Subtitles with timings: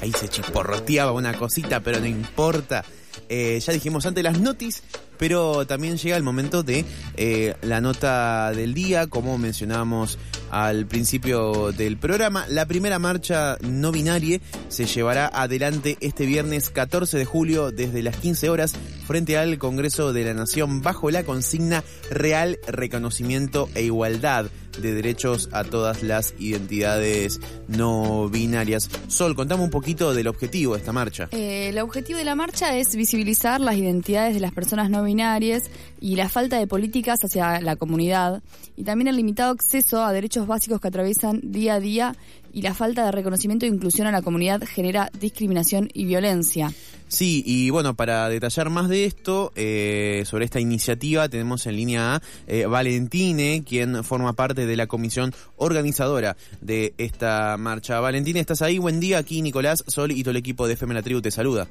[0.00, 2.84] Ahí se chisporroteaba una cosita, pero no importa.
[3.28, 4.82] Eh, ya dijimos antes las notis,
[5.18, 6.84] pero también llega el momento de
[7.16, 10.18] eh, la nota del día, como mencionábamos
[10.50, 12.46] al principio del programa.
[12.48, 18.16] La primera marcha no binaria se llevará adelante este viernes 14 de julio desde las
[18.16, 18.74] 15 horas
[19.06, 24.46] frente al Congreso de la Nación bajo la consigna Real Reconocimiento e Igualdad
[24.80, 28.90] de derechos a todas las identidades no binarias.
[29.08, 31.28] Sol, contame un poquito del objetivo de esta marcha.
[31.32, 35.70] Eh, el objetivo de la marcha es visibilizar las identidades de las personas no binarias
[36.00, 38.42] y la falta de políticas hacia la comunidad
[38.76, 42.16] y también el limitado acceso a derechos básicos que atraviesan día a día
[42.52, 46.70] y la falta de reconocimiento e inclusión a la comunidad genera discriminación y violencia.
[47.14, 52.16] Sí, y bueno, para detallar más de esto, eh, sobre esta iniciativa, tenemos en línea
[52.16, 58.00] a eh, Valentine, quien forma parte de la comisión organizadora de esta marcha.
[58.00, 58.78] Valentine, ¿estás ahí?
[58.78, 61.68] Buen día, aquí Nicolás, Sol y todo el equipo de FM La Tribu te saluda.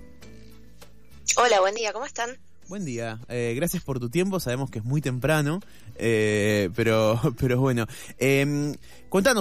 [1.35, 2.37] Hola, buen día, ¿cómo están?
[2.69, 5.59] Buen día, eh, gracias por tu tiempo, sabemos que es muy temprano,
[5.95, 7.85] eh, pero, pero bueno.
[8.17, 8.75] Eh,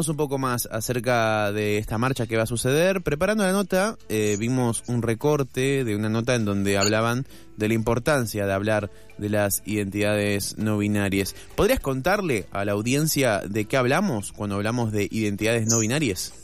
[0.08, 3.02] un poco más acerca de esta marcha que va a suceder.
[3.02, 7.74] Preparando la nota, eh, vimos un recorte de una nota en donde hablaban de la
[7.74, 11.34] importancia de hablar de las identidades no binarias.
[11.56, 16.34] ¿Podrías contarle a la audiencia de qué hablamos cuando hablamos de identidades no binarias?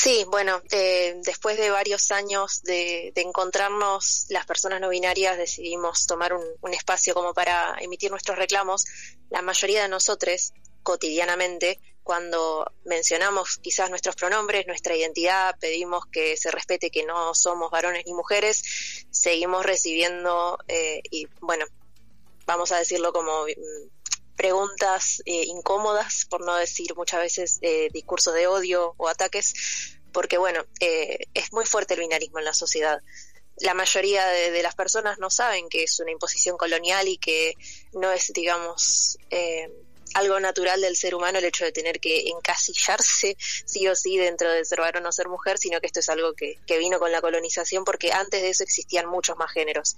[0.00, 6.06] Sí, bueno, eh, después de varios años de, de, encontrarnos las personas no binarias, decidimos
[6.06, 8.84] tomar un, espacio como para emitir nuestros reclamos.
[9.28, 10.52] La mayoría de nosotros,
[10.84, 17.68] cotidianamente, cuando mencionamos quizás nuestros pronombres, nuestra identidad, pedimos que se respete que no somos
[17.68, 21.66] varones ni mujeres, seguimos recibiendo, eh, y bueno,
[22.46, 23.46] vamos a decirlo como
[24.38, 30.38] preguntas eh, incómodas, por no decir muchas veces eh, discursos de odio o ataques, porque
[30.38, 33.02] bueno, eh, es muy fuerte el binarismo en la sociedad.
[33.56, 37.54] La mayoría de, de, las personas no saben que es una imposición colonial y que
[37.92, 39.18] no es, digamos,
[40.18, 44.50] algo natural del ser humano el hecho de tener que encasillarse sí o sí dentro
[44.50, 47.12] de ser varón o ser mujer, sino que esto es algo que, que, vino con
[47.12, 49.96] la colonización porque antes de eso existían muchos más géneros.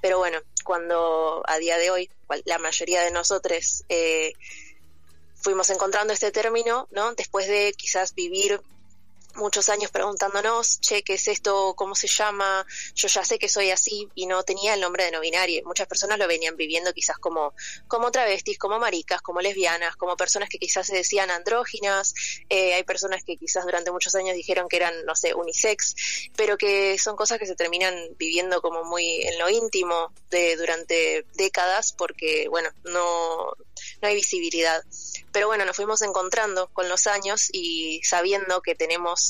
[0.00, 2.10] Pero bueno, cuando a día de hoy
[2.44, 4.32] la mayoría de nosotros eh,
[5.42, 7.14] fuimos encontrando este término, ¿no?
[7.14, 8.60] Después de quizás vivir
[9.34, 11.74] muchos años preguntándonos, che, ¿qué es esto?
[11.76, 12.66] ¿Cómo se llama?
[12.94, 15.62] Yo ya sé que soy así y no tenía el nombre de no binario.
[15.64, 17.54] Muchas personas lo venían viviendo quizás como,
[17.88, 22.14] como travestis, como maricas, como lesbianas, como personas que quizás se decían andróginas.
[22.48, 25.94] Eh, hay personas que quizás durante muchos años dijeron que eran, no sé, unisex,
[26.36, 31.26] pero que son cosas que se terminan viviendo como muy en lo íntimo de durante
[31.34, 33.52] décadas porque, bueno, no,
[34.00, 34.82] no hay visibilidad.
[35.32, 39.21] Pero bueno, nos fuimos encontrando con los años y sabiendo que tenemos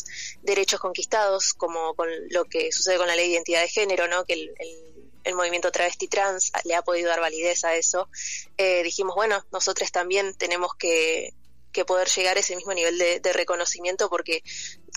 [0.43, 4.25] derechos conquistados, como con lo que sucede con la ley de identidad de género, ¿no?
[4.25, 8.09] Que el, movimiento travesti trans le ha podido dar validez a eso,
[8.57, 11.33] eh, dijimos, bueno, nosotros también tenemos que,
[11.73, 14.43] que poder llegar a ese mismo nivel de, reconocimiento porque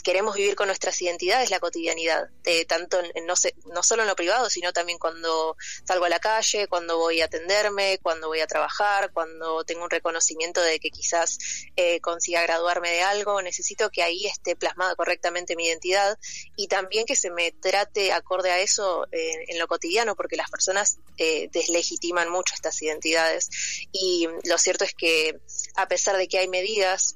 [0.04, 4.10] queremos vivir con nuestras identidades la cotidianidad, eh, tanto en, no, sé, no solo en
[4.10, 5.56] lo privado, sino también cuando
[5.88, 9.90] salgo a la calle, cuando voy a atenderme, cuando voy a trabajar, cuando tengo un
[9.90, 11.38] reconocimiento de que quizás
[11.76, 16.18] eh, consiga graduarme de algo, necesito que ahí esté plasmada correctamente mi identidad
[16.56, 20.50] y también que se me trate acorde a eso eh, en lo cotidiano, porque las
[20.50, 23.50] personas eh, deslegitiman mucho estas identidades.
[23.92, 25.40] Y lo cierto es que
[25.76, 26.65] a pesar de que hay medidas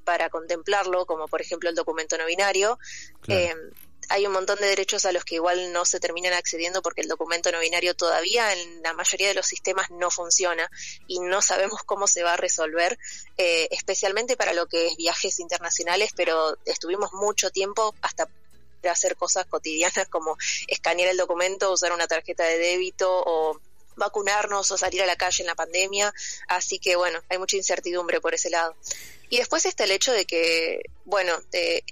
[0.03, 2.79] para contemplarlo, como por ejemplo el documento no binario,
[3.21, 3.41] Claro.
[3.41, 3.55] Eh,
[4.09, 7.07] hay un montón de derechos a los que igual no se terminan accediendo porque el
[7.07, 10.69] documento no binario todavía en la mayoría de los sistemas no funciona
[11.07, 12.97] y no sabemos cómo se va a resolver,
[13.37, 18.27] eh, especialmente para lo que es viajes internacionales, pero estuvimos mucho tiempo hasta
[18.89, 23.59] hacer cosas cotidianas como escanear el documento, usar una tarjeta de débito o
[23.99, 26.13] vacunarnos o salir a la calle en la pandemia,
[26.47, 28.75] así que bueno, hay mucha incertidumbre por ese lado.
[29.29, 31.83] Y después está el hecho de que, bueno, eh,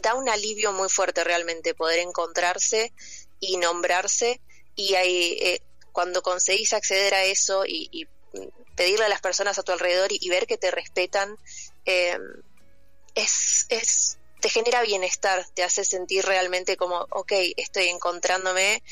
[0.00, 2.92] da un alivio muy fuerte realmente poder encontrarse
[3.40, 4.40] y nombrarse
[4.74, 5.62] y hay, eh,
[5.92, 8.06] cuando conseguís acceder a eso y, y,
[8.76, 11.38] pedirle a las personas a tu alrededor y, ver que te respetan,
[11.86, 12.18] eh,
[13.14, 18.82] es, es, te genera bienestar, te hace sentir realmente como, ok, estoy encontrándome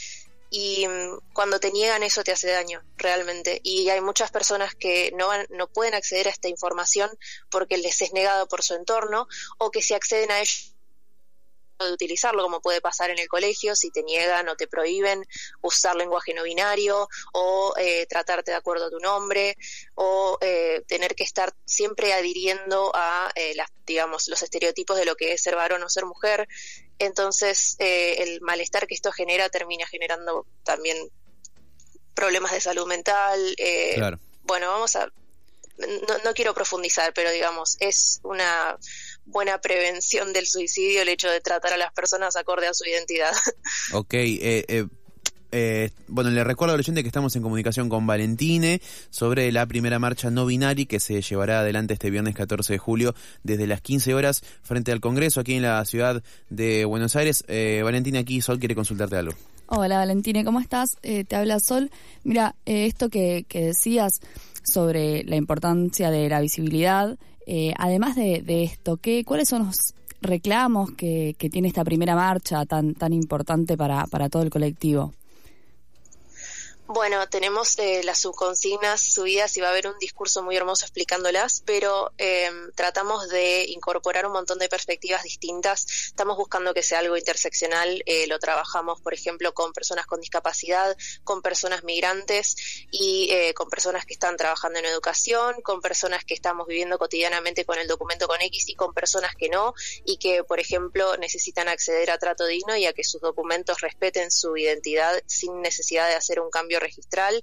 [0.51, 0.87] y
[1.33, 3.61] cuando te niegan eso te hace daño realmente.
[3.63, 7.11] Y hay muchas personas que no van, no pueden acceder a esta información
[7.51, 9.27] porque les es negado por su entorno
[9.59, 10.74] o que si acceden a ello
[11.83, 15.27] de utilizarlo, como puede pasar en el colegio, si te niegan o te prohíben
[15.61, 19.57] usar lenguaje no binario o eh, tratarte de acuerdo a tu nombre
[19.95, 25.17] o eh, tener que estar siempre adhiriendo a eh, las, digamos, los estereotipos de lo
[25.17, 26.49] que es ser varón o ser mujer.
[27.01, 30.97] Entonces, el malestar que esto genera termina generando también
[32.15, 33.57] problemas de salud mental.
[34.45, 35.11] Bueno, vamos a
[35.77, 38.79] no, no, quiero profundizar, pero digamos, es una
[39.27, 43.33] buena prevención del suicidio el hecho de tratar a las personas acorde a su identidad.
[43.93, 44.87] Ok, eh, eh,
[45.57, 48.81] eh, bueno, le recuerdo a la que estamos en comunicación con Valentine
[49.11, 53.15] sobre la primera marcha no binaria que se llevará adelante este viernes 14 de julio
[53.45, 57.45] desde las 15 horas frente al Congreso aquí en la ciudad de Buenos Aires.
[57.47, 59.33] Eh, Valentina, aquí Sol quiere consultarte algo.
[59.67, 60.97] Hola Valentine, ¿cómo estás?
[61.05, 61.93] Eh, te habla Sol.
[62.25, 64.19] Mira, esto que, que decías
[64.65, 67.17] sobre la importancia de la visibilidad,
[67.47, 72.65] eh, además de, esto, ¿qué, ¿cuáles son los reclamos que, que tiene esta primera marcha
[72.65, 75.13] tan, tan importante para, para todo el colectivo?
[76.87, 81.63] Bueno, tenemos eh, las subconsignas subidas y va a haber un discurso muy hermoso explicándolas,
[81.65, 85.87] pero eh, tratamos de incorporar un montón de perspectivas distintas.
[86.09, 88.03] Estamos buscando que sea algo interseccional.
[88.05, 90.95] Eh, lo trabajamos, por ejemplo, con personas con discapacidad,
[91.25, 92.55] con personas migrantes
[92.91, 97.65] y eh, con personas que están trabajando en educación, con personas que estamos viviendo cotidianamente
[97.65, 99.73] con el documento con X y con personas que no
[100.05, 104.31] y que, por ejemplo, necesitan acceder a trato digno y a que sus documentos respeten
[104.31, 107.43] su identidad sin necesidad de hacer un cambio registral.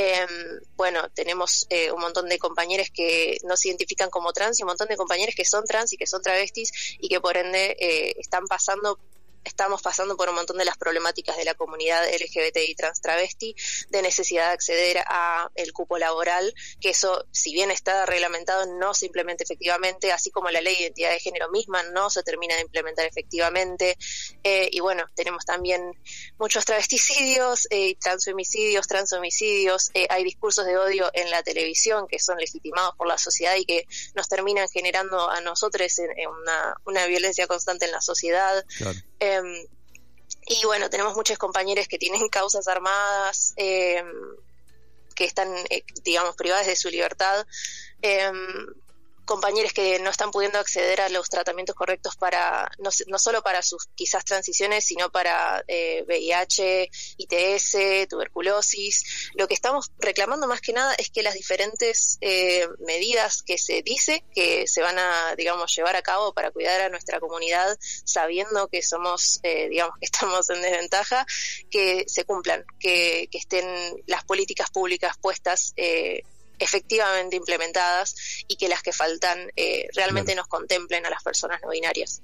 [0.00, 4.62] Em, bueno, tenemos eh, un montón de compañeros que no se identifican como trans y
[4.62, 6.70] un montón de compañeros que son trans y que son travestis
[7.00, 9.00] y que por ende eh, están pasando
[9.44, 13.54] estamos pasando por un montón de las problemáticas de la comunidad LGBTI trans travesti,
[13.88, 18.94] de necesidad de acceder a el cupo laboral, que eso, si bien está reglamentado, no
[18.94, 22.54] se implementa efectivamente, así como la ley de identidad de género misma no se termina
[22.56, 23.96] de implementar efectivamente.
[24.42, 25.92] Eh, y bueno, tenemos también
[26.38, 32.38] muchos travesticidios, eh, transfemicidios, transhomicidios, eh, hay discursos de odio en la televisión que son
[32.38, 35.78] legitimados por la sociedad y que nos terminan generando a nosotros
[36.42, 38.64] una, una violencia constante en la sociedad.
[39.36, 39.66] Em,
[40.46, 44.06] y bueno, tenemos muchos compañeros que tienen causas armadas, em,
[45.14, 47.46] que están, eh, digamos, privadas de su libertad.
[49.28, 53.60] Compañeros que no están pudiendo acceder a los tratamientos correctos para, no, no solo para
[53.60, 59.30] sus quizás transiciones, sino para eh, VIH, ITS, tuberculosis.
[59.34, 63.82] Lo que estamos reclamando más que nada es que las diferentes eh, medidas que se
[63.82, 68.68] dice que se van a, digamos, llevar a cabo para cuidar a nuestra comunidad, sabiendo
[68.68, 71.26] que somos, eh, digamos, que estamos en desventaja,
[71.70, 73.66] que se cumplan, que, que estén
[74.06, 76.22] las políticas públicas puestas eh,
[76.58, 78.14] efectivamente implementadas
[78.48, 82.22] y que las que faltan eh, realmente nos contemplen a las personas no binarias.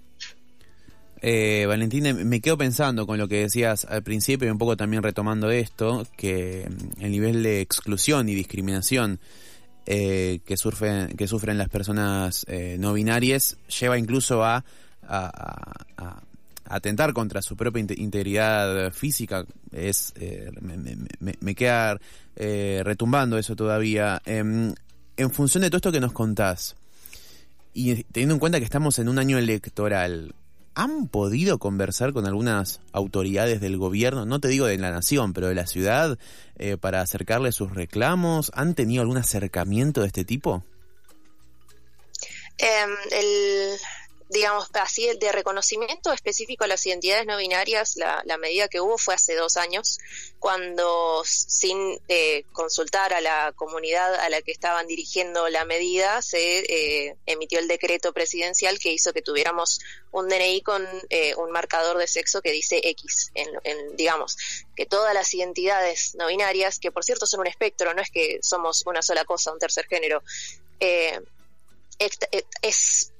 [1.26, 5.02] Eh, Valentina, me quedo pensando con lo que decías al principio y un poco también
[5.02, 9.20] retomando esto, que mm, el nivel de exclusión y discriminación
[9.86, 14.64] eh, que, sufren, que sufren las personas eh, no binarias lleva incluso a,
[15.02, 16.22] a,
[16.66, 19.44] atentar contra su propia integridad física.
[19.72, 20.12] Es,
[20.60, 21.98] me, me, me, queda
[22.36, 24.20] eh, retumbando eso todavía.
[24.24, 24.74] Em,
[25.16, 26.76] en función de todo esto que nos contás,
[27.72, 30.34] y teniendo en cuenta que estamos en un año electoral,
[30.74, 35.48] ¿han podido conversar con algunas autoridades del gobierno, no te digo de la nación, pero
[35.48, 36.18] de la ciudad,
[36.56, 38.50] eh, para acercarle sus reclamos?
[38.54, 40.64] ¿Han tenido algún acercamiento de este tipo?
[42.58, 43.76] Em, el,
[44.34, 49.14] digamos, así de reconocimiento específico a las identidades no binarias, la, medida que hubo fue
[49.14, 50.00] hace dos años,
[50.40, 56.58] cuando sin eh, consultar a la comunidad a la que estaban dirigiendo la medida, se
[56.58, 59.80] eh, emitió el decreto presidencial que hizo que tuviéramos
[60.10, 64.36] un DNI con eh, un marcador de sexo que dice X, en, digamos,
[64.74, 68.40] que todas las identidades no binarias, que por cierto son un espectro, no es que
[68.42, 70.24] somos una sola cosa, un tercer género,
[72.62, 73.13] es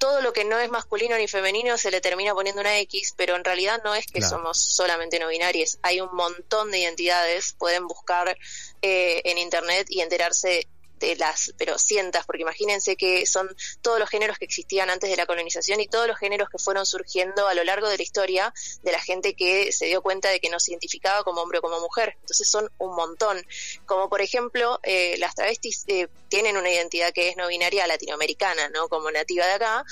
[0.00, 3.36] todo lo que no es masculino ni femenino se le termina poniendo una X, pero
[3.36, 5.78] en realidad no es que somos solamente no binarios.
[5.82, 8.36] Hay un montón de identidades, pueden buscar
[8.80, 10.66] eh, en internet y enterarse
[11.00, 13.48] de las, pero cientas, porque imagínense que son
[13.82, 16.86] todos los géneros que existían antes de la colonización y todos los géneros que fueron
[16.86, 20.40] surgiendo a lo largo de la historia de la gente que se dio cuenta de
[20.40, 22.16] que no se identificaba como hombre o como mujer.
[22.20, 23.44] Entonces son un montón.
[23.86, 28.68] Como por ejemplo, eh, las travestis eh, tienen una identidad que es no binaria latinoamericana,
[28.68, 28.88] ¿no?
[28.88, 29.84] Como nativa de acá.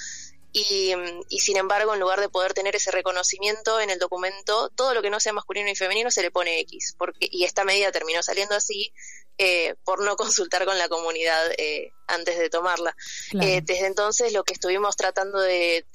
[0.50, 0.94] Y,
[1.28, 5.02] y, sin embargo, en lugar de poder tener ese reconocimiento en el documento, todo lo
[5.02, 6.94] que no sea masculino y femenino se le pone X.
[6.98, 8.92] Porque, y esta medida terminó saliendo así
[9.38, 12.94] eh, por no consultar con la comunidad eh, antes de tomarla.
[13.40, 15.86] Eh, desde entonces lo que estuvimos tratando de,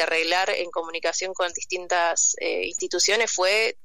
[0.00, 3.76] arreglar en comunicación con distintas instituciones fue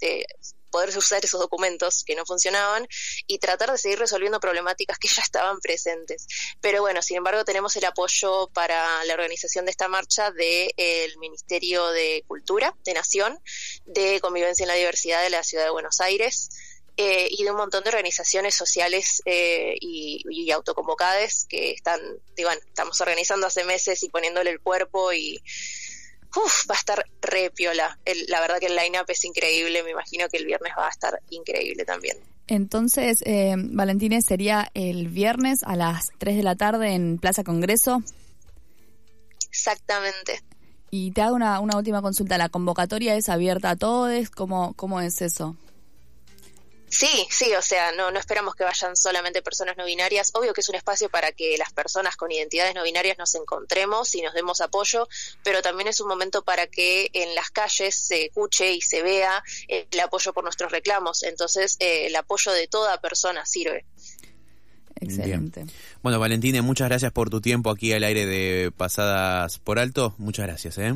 [0.75, 2.85] poder usar esos documentos que no funcionaban
[3.27, 6.27] y tratar de seguir resolviendo problemáticas que ya estaban presentes.
[6.59, 11.87] Pero bueno, sin embargo, tenemos el apoyo para la organización de esta marcha del Ministerio
[11.91, 13.39] de Cultura de Nación,
[13.85, 16.49] de Convivencia en la Diversidad de la Ciudad de Buenos Aires.
[16.97, 21.99] Eh, y de un montón de organizaciones sociales eh, y, autoconvocadas que están,
[22.37, 25.41] digo, estamos organizando hace meses y poniéndole el cuerpo y
[26.37, 27.99] uf, va a estar re piola.
[28.27, 31.19] la verdad que el line-up es increíble, me imagino que el viernes va a estar
[31.31, 32.17] increíble también.
[32.47, 38.03] Entonces, eh, Valentines, sería el viernes a las 3 de la tarde en Plaza Congreso.
[39.49, 40.41] Exactamente.
[40.91, 42.37] Y te hago una, una última consulta.
[42.37, 44.29] ¿La convocatoria es abierta a todos?
[44.29, 45.57] ¿Cómo, cómo es eso?
[46.97, 50.31] Sí, sí, o sea, no, no esperamos que vayan solamente personas no binarias.
[50.33, 54.15] Obvio que es un espacio para que las personas con identidades no binarias nos encontremos
[54.15, 55.09] y nos demos apoyo,
[55.43, 59.43] pero también es un momento para que en las calles se escuche y se vea
[59.67, 61.23] el apoyo por nuestros reclamos.
[61.23, 63.83] Entonces, eh, el apoyo de toda persona sirve.
[65.01, 65.65] Excelente.
[66.01, 70.15] Bueno, Valentina, muchas gracias por tu tiempo aquí al aire de Pasadas por Alto.
[70.17, 70.93] Muchas gracias, ¿eh?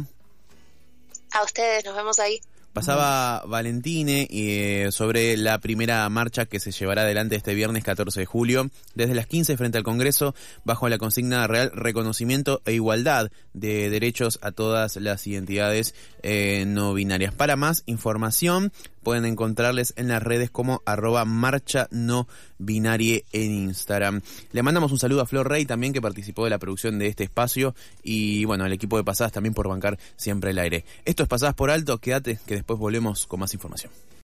[1.31, 2.39] A ustedes, nos vemos ahí.
[2.73, 8.25] Pasaba Valentine eh, sobre la primera marcha que se llevará adelante este viernes 14 de
[8.25, 13.89] julio, desde las 15 frente al Congreso, bajo la consigna real reconocimiento e igualdad de
[13.89, 17.33] derechos a todas las identidades eh, no binarias.
[17.33, 22.27] Para más información, pueden encontrarles en las redes como arroba marcha no
[22.57, 24.21] binarie en Instagram.
[24.51, 27.23] Le mandamos un saludo a Flor Rey también que participó de la producción de este
[27.23, 30.85] espacio y bueno, al equipo de Pasadas también por bancar siempre el aire.
[31.05, 33.91] Esto es Pasadas por Alto, quédate que después volvemos con más información.